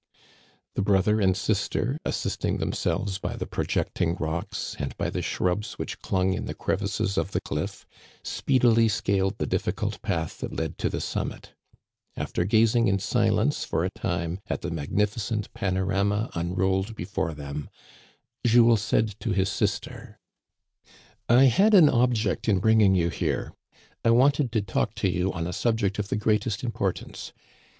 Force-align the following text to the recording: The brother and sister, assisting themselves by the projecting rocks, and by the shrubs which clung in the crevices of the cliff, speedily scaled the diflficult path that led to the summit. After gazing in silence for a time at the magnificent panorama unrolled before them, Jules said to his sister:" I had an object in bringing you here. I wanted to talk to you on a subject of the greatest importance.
The 0.73 0.81
brother 0.81 1.21
and 1.21 1.37
sister, 1.37 1.99
assisting 2.03 2.57
themselves 2.57 3.19
by 3.19 3.35
the 3.35 3.45
projecting 3.45 4.15
rocks, 4.15 4.75
and 4.79 4.97
by 4.97 5.11
the 5.11 5.21
shrubs 5.21 5.73
which 5.73 5.99
clung 5.99 6.33
in 6.33 6.45
the 6.45 6.55
crevices 6.55 7.19
of 7.19 7.33
the 7.33 7.39
cliff, 7.41 7.85
speedily 8.23 8.87
scaled 8.87 9.37
the 9.37 9.45
diflficult 9.45 10.01
path 10.01 10.39
that 10.39 10.51
led 10.55 10.79
to 10.79 10.89
the 10.89 11.01
summit. 11.01 11.53
After 12.17 12.45
gazing 12.45 12.87
in 12.87 12.97
silence 12.97 13.63
for 13.63 13.85
a 13.85 13.91
time 13.91 14.39
at 14.47 14.61
the 14.61 14.71
magnificent 14.71 15.53
panorama 15.53 16.31
unrolled 16.33 16.95
before 16.95 17.35
them, 17.35 17.69
Jules 18.43 18.81
said 18.81 19.13
to 19.19 19.33
his 19.33 19.49
sister:" 19.49 20.17
I 21.29 21.43
had 21.43 21.75
an 21.75 21.89
object 21.89 22.49
in 22.49 22.57
bringing 22.57 22.95
you 22.95 23.09
here. 23.09 23.53
I 24.03 24.09
wanted 24.09 24.51
to 24.53 24.63
talk 24.63 24.95
to 24.95 25.07
you 25.11 25.31
on 25.31 25.45
a 25.45 25.53
subject 25.53 25.99
of 25.99 26.07
the 26.07 26.17
greatest 26.17 26.63
importance. 26.63 27.33